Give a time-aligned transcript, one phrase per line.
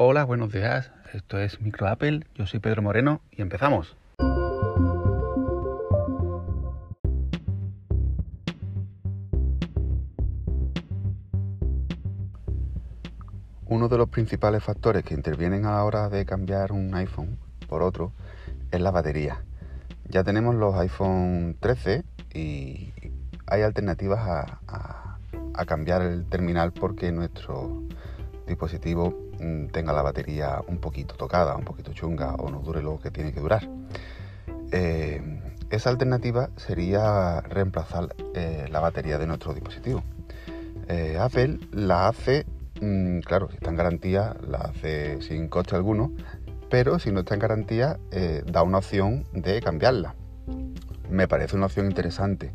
[0.00, 0.92] Hola, buenos días.
[1.12, 2.24] Esto es Micro Apple.
[2.36, 3.96] Yo soy Pedro Moreno y empezamos.
[13.66, 17.36] Uno de los principales factores que intervienen a la hora de cambiar un iPhone
[17.68, 18.12] por otro
[18.70, 19.42] es la batería.
[20.08, 22.04] Ya tenemos los iPhone 13
[22.34, 22.92] y
[23.48, 24.20] hay alternativas
[24.68, 27.82] a, cambiar el terminal porque nuestro
[28.48, 32.98] dispositivo mm, tenga la batería un poquito tocada, un poquito chunga o no dure lo
[32.98, 33.68] que tiene que durar.
[34.72, 35.22] Eh,
[35.70, 40.02] esa alternativa sería reemplazar eh, la batería de nuestro dispositivo.
[40.88, 42.46] Eh, Apple la hace
[42.80, 46.12] Mm, claro, si está en garantía, la hace sin coste alguno,
[46.70, 47.98] pero si no está en garantía,
[48.46, 50.14] da una opción de cambiarla.
[51.10, 52.52] Me parece una opción interesante.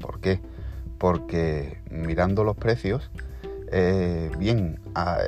[0.00, 0.38] ¿Por qué?
[0.98, 3.10] Porque mirando los precios,
[3.76, 5.18] eh, bien, a,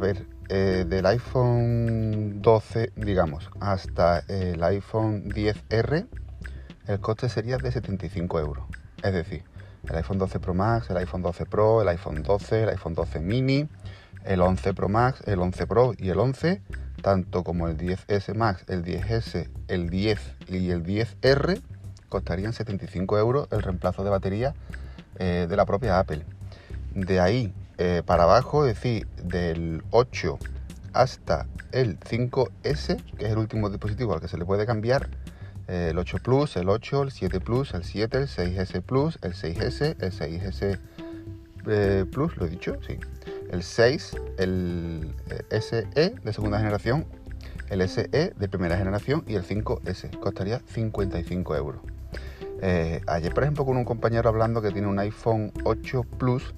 [0.00, 6.08] ver, eh, del iPhone 12, digamos, hasta el iPhone 10R,
[6.88, 8.64] el coste sería de 75 euros.
[9.04, 9.44] Es decir,
[9.88, 13.20] el iPhone 12 Pro Max, el iPhone 12 Pro, el iPhone 12, el iPhone 12
[13.20, 13.68] mini,
[14.24, 16.62] el 11 Pro Max, el 11 Pro y el 11,
[17.02, 21.62] tanto como el 10S Max, el 10S, el 10 y el 10R,
[22.08, 24.56] costarían 75 euros el reemplazo de batería
[25.20, 26.24] eh, de la propia Apple.
[26.92, 30.38] De ahí eh, para abajo, es decir, del 8
[30.92, 35.08] hasta el 5S, que es el último dispositivo al que se le puede cambiar,
[35.68, 39.96] el 8 Plus, el 8, el 7 Plus, el 7, el 6S Plus, el 6S,
[40.00, 40.78] el 6S
[41.66, 42.98] eh, Plus, lo he dicho, sí.
[43.50, 45.14] El 6, el
[45.50, 47.06] eh, SE de segunda generación,
[47.68, 50.18] el SE de primera generación y el 5S.
[50.20, 51.80] Costaría 55 euros.
[52.62, 56.54] Eh, ayer, por ejemplo, con un compañero hablando que tiene un iPhone 8 Plus,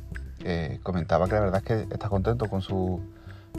[0.82, 3.00] comentaba que la verdad es que está contento con su,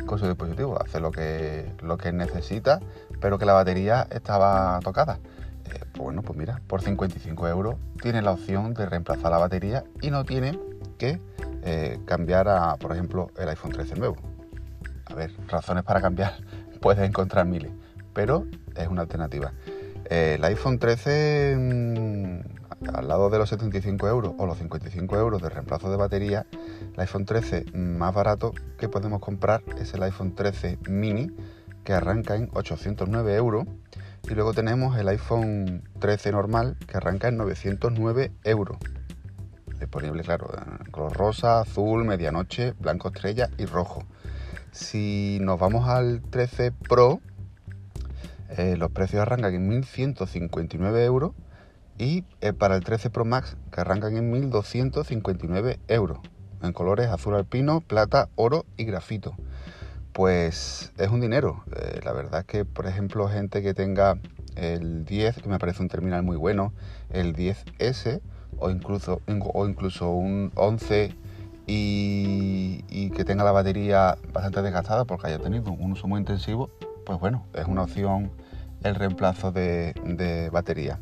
[0.05, 2.79] con su dispositivo, hace lo que, lo que necesita,
[3.19, 5.19] pero que la batería estaba tocada.
[5.65, 9.83] Eh, pues bueno, pues mira, por 55 euros tiene la opción de reemplazar la batería
[10.01, 10.57] y no tiene
[10.97, 11.21] que
[11.63, 14.15] eh, cambiar a, por ejemplo, el iPhone 13 nuevo.
[15.05, 16.33] A ver, razones para cambiar
[16.81, 17.71] puedes encontrar miles,
[18.13, 19.53] pero es una alternativa.
[20.09, 22.58] Eh, el iPhone 13, mm,
[22.93, 26.45] al lado de los 75 euros o los 55 euros de reemplazo de batería,
[26.93, 31.31] el iPhone 13 más barato que podemos comprar es el iPhone 13 mini,
[31.83, 33.65] que arranca en 809 euros
[34.29, 38.77] y luego tenemos el iPhone 13 normal que arranca en 909 euros.
[39.79, 40.49] Disponible, claro,
[40.83, 44.03] en color rosa, azul, medianoche, blanco estrella y rojo.
[44.71, 47.21] Si nos vamos al 13 Pro,
[48.57, 51.31] eh, los precios arrancan en 1159 euros
[51.99, 56.19] y eh, para el 13 Pro Max que arrancan en 1259 euros
[56.63, 59.35] en colores azul alpino, plata, oro y grafito
[60.19, 61.63] pues es un dinero.
[61.75, 64.17] Eh, la verdad es que, por ejemplo, gente que tenga
[64.55, 66.73] el 10, que me parece un terminal muy bueno,
[67.09, 68.19] el 10S
[68.57, 69.21] o incluso,
[69.53, 71.15] o incluso un 11
[71.67, 76.69] y, que tenga la batería bastante desgastada porque haya tenido un uso muy intensivo,
[77.05, 78.31] pues bueno, es una opción
[78.83, 80.99] el reemplazo de, batería.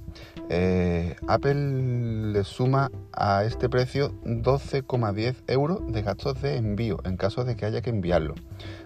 [0.49, 7.43] Eh, Apple le suma a este precio 12,10 euros de gastos de envío en caso
[7.43, 8.35] de que haya que enviarlo,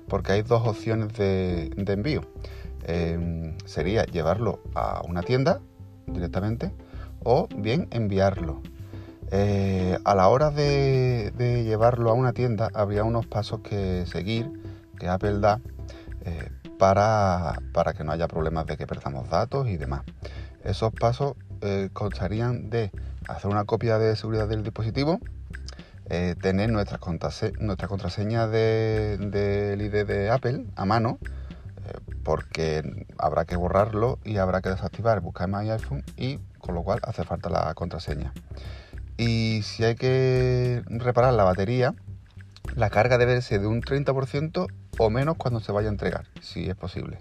[0.07, 2.21] porque hay dos opciones de, envío.
[2.83, 5.61] Eh, sería llevarlo a una tienda
[6.07, 6.71] directamente
[7.23, 8.61] o bien enviarlo.
[9.33, 11.31] Eh, a la hora de,
[11.63, 14.51] llevarlo a una tienda habría unos pasos que seguir
[14.99, 15.61] que Apple da
[16.81, 20.01] para, que no haya problemas de que perdamos datos y demás.
[20.63, 22.91] Esos pasos eh, constarían de
[23.27, 25.19] hacer una copia de seguridad del dispositivo,
[26.09, 26.99] eh, tener nuestra,
[27.59, 31.19] nuestra contraseña del de, ID de Apple a mano,
[31.85, 36.81] eh, porque habrá que borrarlo y habrá que desactivar Buscar My iPhone y con lo
[36.81, 38.33] cual hace falta la contraseña.
[39.17, 41.93] Y si hay que reparar la batería,
[42.75, 44.67] la carga debe ser de un 30%
[44.97, 47.17] o menos cuando se vaya a entregar, si es posible.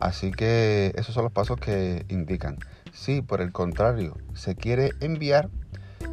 [0.00, 2.58] Así que esos son los pasos que indican.
[2.92, 5.48] Si por el contrario se quiere enviar,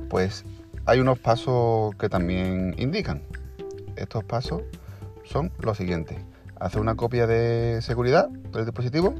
[0.09, 0.45] pues
[0.85, 3.21] hay unos pasos que también indican.
[3.95, 4.63] Estos pasos
[5.23, 6.17] son los siguientes.
[6.59, 9.13] Hacer una copia de seguridad del dispositivo,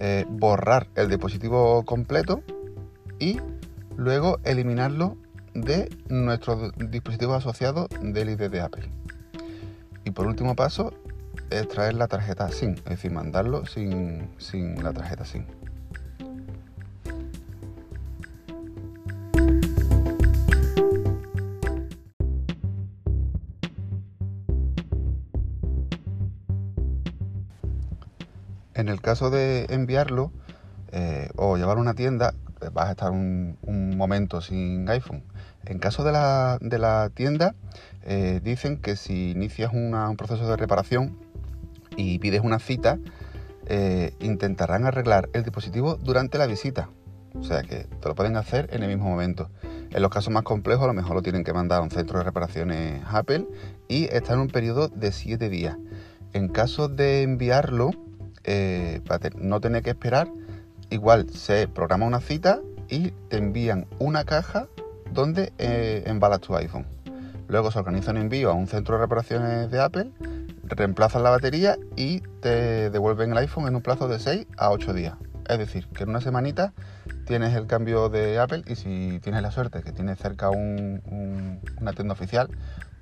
[0.00, 2.42] eh, borrar el dispositivo completo
[3.18, 3.40] y
[3.96, 5.16] luego eliminarlo
[5.60, 8.90] de nuestros dispositivos asociados del ID de Apple.
[10.04, 10.92] Y por último paso
[11.50, 15.46] es traer la tarjeta SIM, es decir, mandarlo sin, sin la tarjeta SIM.
[28.74, 30.30] En el caso de enviarlo
[30.92, 32.34] eh, o llevarlo a una tienda,
[32.72, 33.56] vas a estar un,
[33.96, 35.22] momento sin iPhone.
[35.64, 37.54] En caso de la, tienda,
[38.02, 41.18] eh, dicen que si inicias un proceso de reparación
[41.96, 42.98] y pides una cita,
[44.20, 46.88] intentarán arreglar el dispositivo durante la visita.
[47.34, 49.50] O sea que te lo pueden hacer en el mismo momento.
[49.90, 52.18] En los casos más complejos a lo mejor lo tienen que mandar a un centro
[52.18, 53.46] de reparaciones Apple
[53.88, 55.76] y está en un periodo de 7 días.
[56.32, 57.90] En caso de enviarlo,
[58.44, 59.00] eh,
[59.36, 60.28] no tener que esperar,
[60.90, 64.66] igual se programa una cita y te envían una caja
[65.10, 66.86] donde eh, embalas tu iPhone.
[67.48, 70.10] Luego se organiza un envío a un centro de reparaciones de Apple,
[70.64, 74.92] reemplazan la batería y te devuelven el iPhone en un plazo de 6 a 8
[74.92, 75.14] días.
[75.48, 76.72] Es decir, que en una semanita
[77.24, 82.14] tienes el cambio de Apple y si tienes la suerte que tienes cerca una tienda
[82.14, 82.50] oficial,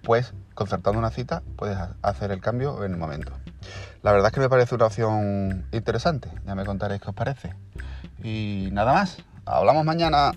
[0.03, 3.33] pues concertando una cita puedes hacer el cambio en el momento.
[4.03, 7.55] La verdad es que me parece una opción interesante, ya me contaréis qué os parece.
[8.23, 10.33] Y nada más, hablamos mañana.